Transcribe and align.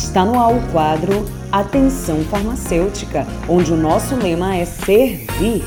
Está 0.00 0.24
no 0.24 0.38
ar 0.38 0.54
o 0.54 0.60
quadro 0.70 1.26
Atenção 1.50 2.22
Farmacêutica, 2.22 3.26
onde 3.48 3.72
o 3.72 3.76
nosso 3.76 4.14
lema 4.14 4.54
é 4.54 4.64
servir. 4.64 5.64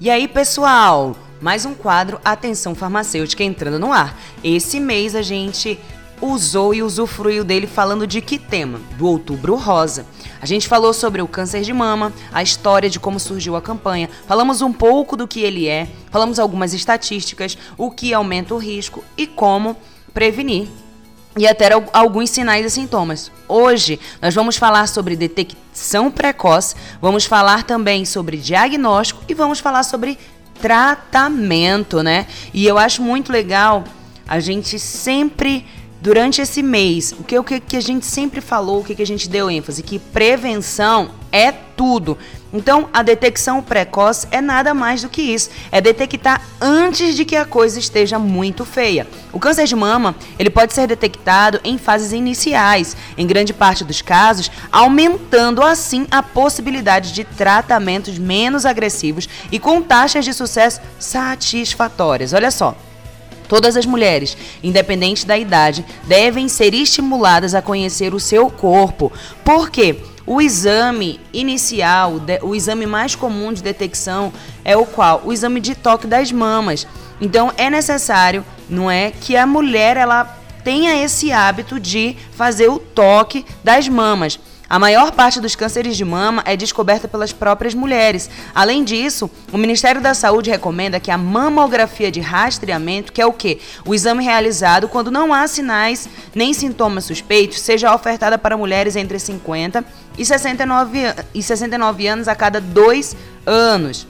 E 0.00 0.10
aí, 0.10 0.26
pessoal? 0.26 1.14
Mais 1.38 1.66
um 1.66 1.74
quadro 1.74 2.18
Atenção 2.24 2.74
Farmacêutica 2.74 3.44
entrando 3.44 3.78
no 3.78 3.92
ar. 3.92 4.18
Esse 4.42 4.80
mês 4.80 5.14
a 5.14 5.20
gente 5.20 5.78
usou 6.20 6.74
e 6.74 6.82
usufruiu 6.82 7.44
dele 7.44 7.66
falando 7.66 8.06
de 8.06 8.22
que 8.22 8.38
tema? 8.38 8.80
Do 8.96 9.06
Outubro 9.06 9.54
Rosa. 9.54 10.06
A 10.44 10.46
gente 10.46 10.68
falou 10.68 10.92
sobre 10.92 11.22
o 11.22 11.26
câncer 11.26 11.62
de 11.62 11.72
mama, 11.72 12.12
a 12.30 12.42
história 12.42 12.90
de 12.90 13.00
como 13.00 13.18
surgiu 13.18 13.56
a 13.56 13.62
campanha, 13.62 14.10
falamos 14.26 14.60
um 14.60 14.70
pouco 14.70 15.16
do 15.16 15.26
que 15.26 15.40
ele 15.40 15.66
é, 15.66 15.88
falamos 16.10 16.38
algumas 16.38 16.74
estatísticas, 16.74 17.56
o 17.78 17.90
que 17.90 18.12
aumenta 18.12 18.54
o 18.54 18.58
risco 18.58 19.02
e 19.16 19.26
como 19.26 19.74
prevenir. 20.12 20.68
E 21.38 21.48
até 21.48 21.70
alguns 21.94 22.28
sinais 22.28 22.66
e 22.66 22.68
sintomas. 22.68 23.32
Hoje 23.48 23.98
nós 24.20 24.34
vamos 24.34 24.58
falar 24.58 24.86
sobre 24.86 25.16
detecção 25.16 26.10
precoce, 26.10 26.74
vamos 27.00 27.24
falar 27.24 27.62
também 27.62 28.04
sobre 28.04 28.36
diagnóstico 28.36 29.24
e 29.26 29.32
vamos 29.32 29.60
falar 29.60 29.82
sobre 29.82 30.18
tratamento, 30.60 32.02
né? 32.02 32.26
E 32.52 32.66
eu 32.66 32.76
acho 32.76 33.00
muito 33.00 33.32
legal 33.32 33.84
a 34.28 34.40
gente 34.40 34.78
sempre 34.78 35.66
durante 36.04 36.42
esse 36.42 36.62
mês, 36.62 37.14
o 37.18 37.24
que, 37.24 37.38
o 37.38 37.42
que 37.42 37.76
a 37.78 37.80
gente 37.80 38.04
sempre 38.04 38.42
falou, 38.42 38.80
o 38.80 38.84
que 38.84 39.00
a 39.00 39.06
gente 39.06 39.26
deu 39.26 39.50
ênfase, 39.50 39.82
que 39.82 39.98
prevenção 39.98 41.12
é 41.32 41.50
tudo. 41.50 42.18
Então, 42.52 42.90
a 42.92 43.02
detecção 43.02 43.62
precoce 43.62 44.28
é 44.30 44.38
nada 44.38 44.74
mais 44.74 45.00
do 45.00 45.08
que 45.08 45.22
isso, 45.22 45.48
é 45.72 45.80
detectar 45.80 46.42
antes 46.60 47.16
de 47.16 47.24
que 47.24 47.34
a 47.34 47.46
coisa 47.46 47.78
esteja 47.78 48.18
muito 48.18 48.66
feia. 48.66 49.06
O 49.32 49.40
câncer 49.40 49.64
de 49.64 49.74
mama, 49.74 50.14
ele 50.38 50.50
pode 50.50 50.74
ser 50.74 50.86
detectado 50.86 51.58
em 51.64 51.78
fases 51.78 52.12
iniciais, 52.12 52.94
em 53.16 53.26
grande 53.26 53.54
parte 53.54 53.82
dos 53.82 54.02
casos, 54.02 54.50
aumentando 54.70 55.62
assim 55.62 56.06
a 56.10 56.22
possibilidade 56.22 57.14
de 57.14 57.24
tratamentos 57.24 58.18
menos 58.18 58.66
agressivos 58.66 59.26
e 59.50 59.58
com 59.58 59.80
taxas 59.80 60.26
de 60.26 60.34
sucesso 60.34 60.82
satisfatórias. 60.98 62.34
Olha 62.34 62.50
só, 62.50 62.76
Todas 63.48 63.76
as 63.76 63.86
mulheres, 63.86 64.36
independente 64.62 65.26
da 65.26 65.36
idade, 65.36 65.84
devem 66.04 66.48
ser 66.48 66.74
estimuladas 66.74 67.54
a 67.54 67.62
conhecer 67.62 68.14
o 68.14 68.20
seu 68.20 68.50
corpo. 68.50 69.12
Por 69.44 69.70
quê? 69.70 69.96
O 70.26 70.40
exame 70.40 71.20
inicial, 71.32 72.14
o 72.42 72.54
exame 72.54 72.86
mais 72.86 73.14
comum 73.14 73.52
de 73.52 73.62
detecção 73.62 74.32
é 74.64 74.74
o 74.74 74.86
qual? 74.86 75.20
O 75.24 75.32
exame 75.32 75.60
de 75.60 75.74
toque 75.74 76.06
das 76.06 76.32
mamas. 76.32 76.86
Então 77.20 77.52
é 77.58 77.68
necessário, 77.68 78.44
não 78.68 78.90
é, 78.90 79.10
que 79.10 79.36
a 79.36 79.46
mulher 79.46 79.98
ela 79.98 80.24
tenha 80.64 80.96
esse 81.04 81.30
hábito 81.30 81.78
de 81.78 82.16
fazer 82.32 82.68
o 82.68 82.78
toque 82.78 83.44
das 83.62 83.86
mamas. 83.86 84.40
A 84.74 84.78
maior 84.80 85.12
parte 85.12 85.40
dos 85.40 85.54
cânceres 85.54 85.96
de 85.96 86.04
mama 86.04 86.42
é 86.44 86.56
descoberta 86.56 87.06
pelas 87.06 87.32
próprias 87.32 87.74
mulheres. 87.74 88.28
Além 88.52 88.82
disso, 88.82 89.30
o 89.52 89.56
Ministério 89.56 90.00
da 90.00 90.14
Saúde 90.14 90.50
recomenda 90.50 90.98
que 90.98 91.12
a 91.12 91.16
mamografia 91.16 92.10
de 92.10 92.18
rastreamento, 92.18 93.12
que 93.12 93.22
é 93.22 93.24
o 93.24 93.32
quê? 93.32 93.60
O 93.84 93.94
exame 93.94 94.24
realizado 94.24 94.88
quando 94.88 95.12
não 95.12 95.32
há 95.32 95.46
sinais 95.46 96.08
nem 96.34 96.52
sintomas 96.52 97.04
suspeitos, 97.04 97.60
seja 97.60 97.94
ofertada 97.94 98.36
para 98.36 98.56
mulheres 98.56 98.96
entre 98.96 99.16
50 99.16 99.84
e 100.18 100.24
69, 100.24 101.02
e 101.32 101.40
69 101.40 102.08
anos 102.08 102.26
a 102.26 102.34
cada 102.34 102.60
dois 102.60 103.14
anos. 103.46 104.08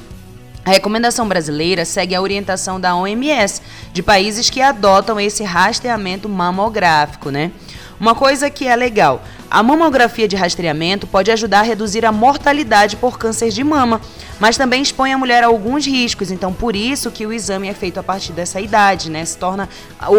A 0.65 0.71
recomendação 0.71 1.29
brasileira 1.29 1.85
segue 1.85 2.15
a 2.15 2.23
orientação 2.23 2.81
da 2.81 2.97
OMS, 2.97 3.61
de 3.93 4.03
países 4.03 4.49
que 4.49 4.63
adotam 4.63 5.21
esse 5.21 5.45
rastreamento 5.45 6.27
mamográfico, 6.27 7.29
né? 7.29 7.53
Uma 8.01 8.15
coisa 8.15 8.51
que 8.51 8.67
é 8.67 8.75
legal, 8.75 9.23
a 9.51 9.63
mamografia 9.63 10.27
de 10.27 10.37
rastreamento 10.37 11.07
pode 11.07 11.31
ajudar 11.31 11.61
a 11.61 11.63
reduzir 11.63 12.05
a 12.05 12.13
mortalidade 12.13 12.97
por 12.97 13.19
câncer 13.19 13.51
de 13.51 13.63
mama, 13.63 14.01
mas 14.41 14.57
também 14.57 14.83
expõe 14.83 15.13
a 15.13 15.19
mulher 15.19 15.45
a 15.45 15.47
alguns 15.47 15.87
riscos, 15.87 16.31
então 16.31 16.53
por 16.53 16.75
isso 16.75 17.11
que 17.11 17.27
o 17.27 17.33
exame 17.33 17.69
é 17.69 17.75
feito 17.75 18.01
a 18.01 18.03
partir 18.03 18.33
dessa 18.33 18.61
idade, 18.61 19.11
né? 19.11 19.25
Se 19.25 19.39
torna 19.39 19.69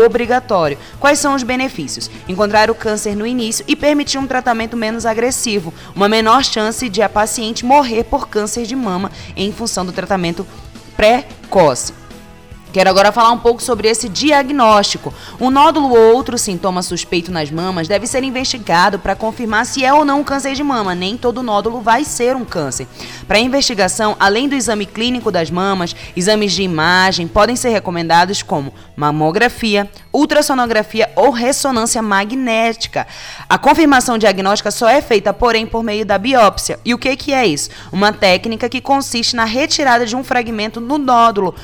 obrigatório. 0.06 0.78
Quais 1.00 1.20
são 1.20 1.36
os 1.36 1.44
benefícios? 1.44 2.10
Encontrar 2.28 2.72
o 2.72 2.76
câncer 2.76 3.16
no 3.16 3.28
início 3.28 3.66
e 3.68 3.76
permitir 3.76 4.18
um 4.18 4.28
tratamento 4.28 4.78
menos 4.78 5.06
agressivo, 5.06 5.74
uma 5.96 6.08
menor 6.08 6.44
chance 6.44 6.88
de 6.88 7.02
a 7.02 7.10
paciente 7.10 7.66
morrer 7.66 8.06
por 8.06 8.28
câncer 8.28 8.66
de 8.66 8.76
mama 8.76 9.12
em 9.36 9.52
função 9.52 9.86
do 9.86 9.92
tratamento 9.92 10.48
precoce. 10.96 12.05
Quero 12.76 12.90
agora 12.90 13.10
falar 13.10 13.32
um 13.32 13.38
pouco 13.38 13.64
sobre 13.64 13.88
esse 13.88 14.10
diagnóstico. 14.10 15.14
Um 15.40 15.50
nódulo 15.50 15.92
ou 15.92 16.14
outro 16.14 16.38
sintoma 16.38 16.82
suspeito 16.82 17.32
nas 17.32 17.50
mamas 17.50 17.88
deve 17.88 18.06
ser 18.06 18.22
investigado 18.22 19.00
para 19.00 19.16
confirmar 19.16 19.66
se 19.66 19.86
é 19.86 19.94
ou 19.94 20.04
não 20.04 20.20
um 20.20 20.24
câncer 20.26 20.56
de 20.56 20.62
mama. 20.62 20.94
Nem 20.94 21.16
todo 21.16 21.42
nódulo 21.42 21.80
vai 21.80 22.04
ser 22.04 22.36
um 22.36 22.44
câncer. 22.44 22.86
Para 23.30 23.40
investigação, 23.40 24.18
além 24.20 24.50
do 24.50 24.56
exame 24.56 24.86
clínico 24.86 25.32
das 25.32 25.50
mamas, 25.50 25.96
exames 26.18 26.52
de 26.52 26.64
imagem 26.64 27.30
podem 27.30 27.56
ser 27.56 27.70
recomendados 27.70 28.44
como 28.44 28.74
mamografia, 28.94 29.90
ultrassonografia 30.12 31.10
ou 31.16 31.30
ressonância 31.30 32.02
magnética. 32.02 33.08
A 33.48 33.58
confirmação 33.58 34.18
diagnóstica 34.18 34.70
só 34.70 34.90
é 34.90 35.02
feita, 35.02 35.34
porém, 35.34 35.66
por 35.66 35.82
meio 35.82 36.06
da 36.06 36.18
biópsia. 36.18 36.78
E 36.84 36.94
o 36.94 36.98
que, 36.98 37.16
que 37.16 37.32
é 37.32 37.48
isso? 37.48 37.70
Uma 37.90 38.12
técnica 38.12 38.68
que 38.68 38.82
consiste 38.82 39.34
na 39.34 39.46
retirada 39.46 40.06
de 40.06 40.14
um 40.14 40.26
fragmento 40.26 40.82
no 40.82 40.98
nódulo 40.98 41.56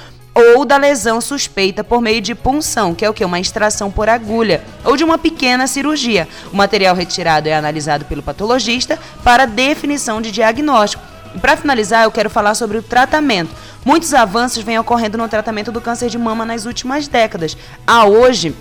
ou 0.56 0.66
da 0.66 0.78
lesão 0.78 1.22
suspeita 1.22 1.84
por 1.84 2.02
meio 2.02 2.22
de 2.22 2.34
punção, 2.34 2.96
que 2.96 3.06
é 3.06 3.09
o 3.09 3.13
que? 3.13 3.24
Uma 3.24 3.40
extração 3.40 3.91
por 3.91 4.09
agulha, 4.09 4.63
ou 4.84 4.97
de 4.97 5.03
uma 5.03 5.18
pequena 5.18 5.68
cirurgia. 5.68 6.28
O 6.52 6.56
material 6.56 6.96
retirado 6.96 7.47
é 7.47 7.53
analisado 7.53 8.06
pelo 8.06 8.24
patologista 8.24 9.00
para 9.24 9.46
definição 9.46 10.22
de 10.22 10.31
diagnóstico. 10.31 11.03
E 11.35 11.40
para 11.40 11.56
finalizar, 11.56 12.03
eu 12.03 12.12
quero 12.12 12.30
falar 12.30 12.56
sobre 12.56 12.78
o 12.78 12.84
tratamento. 12.84 13.51
Muitos 13.85 14.13
avanços 14.13 14.63
vêm 14.63 14.78
ocorrendo 14.78 15.18
no 15.18 15.28
tratamento 15.28 15.72
do 15.72 15.81
câncer 15.81 16.09
de 16.09 16.18
mama 16.18 16.46
nas 16.46 16.66
últimas 16.66 17.07
décadas. 17.07 17.57
Há 17.88 18.06
hoje 18.06 18.56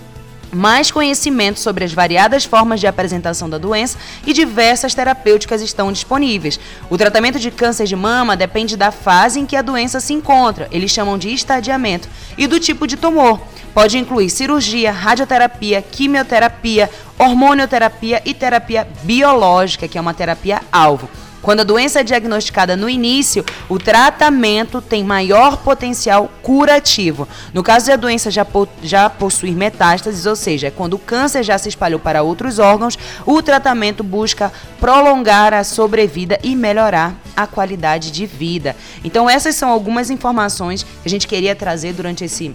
mais 0.51 0.91
conhecimento 0.91 1.59
sobre 1.59 1.83
as 1.83 1.93
variadas 1.93 2.45
formas 2.45 2.79
de 2.79 2.87
apresentação 2.87 3.49
da 3.49 3.57
doença 3.57 3.97
e 4.25 4.33
diversas 4.33 4.93
terapêuticas 4.93 5.61
estão 5.61 5.91
disponíveis. 5.91 6.59
O 6.89 6.97
tratamento 6.97 7.39
de 7.39 7.51
câncer 7.51 7.85
de 7.85 7.95
mama 7.95 8.35
depende 8.35 8.75
da 8.75 8.91
fase 8.91 9.39
em 9.39 9.45
que 9.45 9.55
a 9.55 9.61
doença 9.61 9.99
se 9.99 10.13
encontra, 10.13 10.67
eles 10.71 10.91
chamam 10.91 11.17
de 11.17 11.33
estadiamento, 11.33 12.09
e 12.37 12.47
do 12.47 12.59
tipo 12.59 12.85
de 12.85 12.97
tumor. 12.97 13.39
Pode 13.73 13.97
incluir 13.97 14.29
cirurgia, 14.29 14.91
radioterapia, 14.91 15.81
quimioterapia, 15.81 16.89
hormonioterapia 17.17 18.21
e 18.25 18.33
terapia 18.33 18.87
biológica, 19.03 19.87
que 19.87 19.97
é 19.97 20.01
uma 20.01 20.13
terapia 20.13 20.61
alvo. 20.71 21.09
Quando 21.41 21.61
a 21.61 21.63
doença 21.63 21.99
é 21.99 22.03
diagnosticada 22.03 22.77
no 22.77 22.87
início, 22.87 23.43
o 23.67 23.79
tratamento 23.79 24.81
tem 24.81 25.03
maior 25.03 25.57
potencial 25.57 26.29
curativo. 26.43 27.27
No 27.53 27.63
caso 27.63 27.85
de 27.85 27.91
a 27.91 27.95
doença 27.95 28.29
já, 28.29 28.45
po 28.45 28.67
já 28.83 29.09
possuir 29.09 29.55
metástases, 29.55 30.25
ou 30.25 30.35
seja, 30.35 30.67
é 30.67 30.71
quando 30.71 30.93
o 30.93 30.99
câncer 30.99 31.43
já 31.43 31.57
se 31.57 31.69
espalhou 31.69 31.99
para 31.99 32.21
outros 32.21 32.59
órgãos, 32.59 32.97
o 33.25 33.41
tratamento 33.41 34.03
busca 34.03 34.51
prolongar 34.79 35.53
a 35.53 35.63
sobrevida 35.63 36.39
e 36.43 36.55
melhorar 36.55 37.15
a 37.35 37.47
qualidade 37.47 38.11
de 38.11 38.25
vida. 38.25 38.75
Então, 39.03 39.29
essas 39.29 39.55
são 39.55 39.69
algumas 39.69 40.09
informações 40.09 40.83
que 40.83 41.07
a 41.07 41.09
gente 41.09 41.27
queria 41.27 41.55
trazer 41.55 41.93
durante 41.93 42.23
esse 42.23 42.53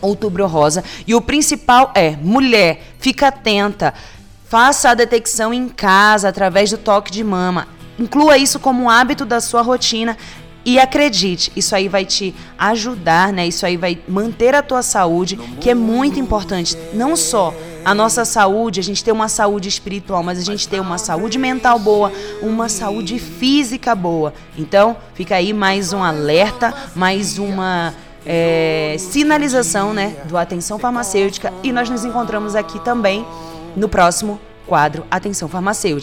Outubro 0.00 0.46
Rosa. 0.46 0.84
E 1.06 1.14
o 1.14 1.20
principal 1.20 1.90
é: 1.94 2.16
mulher, 2.20 2.82
fica 2.98 3.28
atenta. 3.28 3.94
Faça 4.46 4.90
a 4.90 4.94
detecção 4.94 5.52
em 5.52 5.68
casa 5.68 6.28
através 6.28 6.70
do 6.70 6.78
toque 6.78 7.10
de 7.10 7.24
mama. 7.24 7.66
Inclua 7.98 8.36
isso 8.36 8.58
como 8.58 8.84
um 8.84 8.90
hábito 8.90 9.24
da 9.24 9.40
sua 9.40 9.62
rotina 9.62 10.16
e 10.64 10.78
acredite, 10.78 11.52
isso 11.54 11.76
aí 11.76 11.88
vai 11.88 12.06
te 12.06 12.34
ajudar, 12.56 13.30
né? 13.32 13.46
Isso 13.46 13.66
aí 13.66 13.76
vai 13.76 13.98
manter 14.08 14.54
a 14.54 14.62
tua 14.62 14.82
saúde, 14.82 15.36
que 15.60 15.68
é 15.68 15.74
muito 15.74 16.18
importante. 16.18 16.76
Não 16.94 17.14
só 17.16 17.54
a 17.84 17.94
nossa 17.94 18.24
saúde, 18.24 18.80
a 18.80 18.82
gente 18.82 19.04
ter 19.04 19.12
uma 19.12 19.28
saúde 19.28 19.68
espiritual, 19.68 20.22
mas 20.22 20.38
a 20.38 20.42
gente 20.42 20.66
ter 20.66 20.80
uma 20.80 20.96
saúde 20.96 21.38
mental 21.38 21.78
boa, 21.78 22.10
uma 22.40 22.70
saúde 22.70 23.18
física 23.18 23.94
boa. 23.94 24.32
Então, 24.56 24.96
fica 25.12 25.36
aí 25.36 25.52
mais 25.52 25.92
um 25.92 26.02
alerta, 26.02 26.72
mais 26.94 27.36
uma 27.36 27.92
é, 28.24 28.96
sinalização, 28.98 29.92
né, 29.92 30.16
do 30.24 30.38
Atenção 30.38 30.78
Farmacêutica. 30.78 31.52
E 31.62 31.72
nós 31.72 31.90
nos 31.90 32.06
encontramos 32.06 32.54
aqui 32.54 32.78
também 32.80 33.26
no 33.76 33.86
próximo 33.86 34.40
quadro 34.66 35.04
Atenção 35.10 35.46
Farmacêutica. 35.46 36.02